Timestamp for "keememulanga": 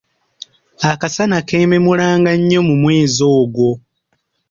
1.47-2.31